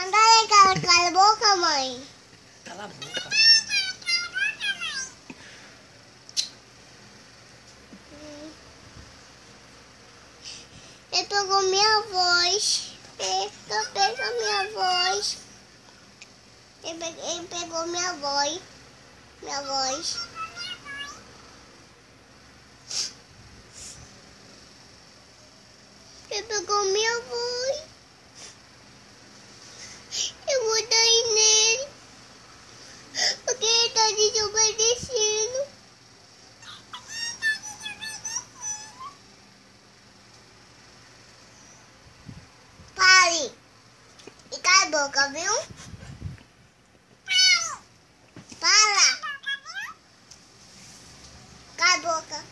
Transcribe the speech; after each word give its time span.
Manda 0.00 0.16
ele 0.16 0.48
cala, 0.48 0.80
cala 0.80 1.08
a 1.08 1.10
boca, 1.10 1.56
mãe. 1.56 2.08
Cala 2.64 2.84
a 2.84 2.88
boca. 2.88 3.30
Ele 11.12 11.26
pegou 11.26 11.62
minha 11.64 12.00
voz. 12.00 12.92
Ele 13.18 13.50
pegou 13.92 14.36
minha 14.38 14.70
voz. 14.72 15.36
Ele 16.82 17.46
pegou 17.50 17.86
minha 17.88 18.12
voz. 18.14 18.60
Minha 19.42 19.62
voz. 19.62 20.16
Ele 26.30 26.42
pegou 26.44 26.84
minha 26.84 27.20
voz. 27.20 27.49
Boca, 44.90 45.28
viu? 45.28 45.52
Para. 48.58 49.20
Cala 51.76 51.94
a 51.94 51.98
boca. 51.98 52.44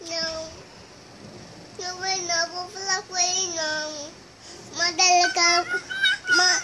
Não. 0.00 0.52
Não 1.78 1.98
vai 1.98 2.20
não, 2.20 2.48
vou 2.50 2.68
falar 2.68 3.02
com 3.02 3.16
ele 3.16 3.56
não. 3.56 4.27
Manda 4.78 5.02
ele 5.02 5.32
calar... 5.32 5.82
Ma... 6.36 6.62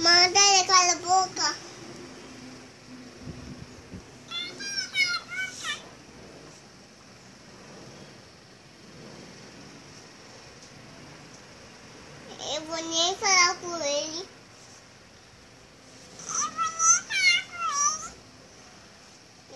Manda 0.00 0.40
ele 0.40 0.64
calar 0.66 0.90
a 0.90 0.96
boca. 0.96 1.56
Eu 12.54 12.64
vou 12.64 12.76
nem 12.76 13.16
falar 13.16 13.54
com 13.56 13.76
ele. 13.76 14.28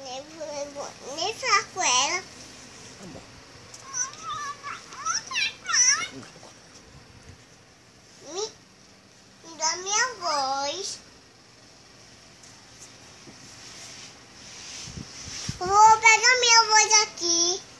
Nem 0.05 0.23
vou, 0.23 0.47
eu 0.47 0.71
vou 0.73 1.17
nem 1.17 1.35
falar 1.35 1.65
com 1.75 1.83
ela. 1.83 2.23
Me, 8.33 8.53
me 9.45 9.57
voz. 10.23 10.99
Vou 15.59 15.99
pegar 16.01 16.41
minha 16.41 16.65
voz 16.65 17.03
aqui. 17.03 17.72